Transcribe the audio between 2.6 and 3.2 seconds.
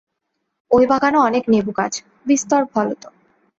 ফলত।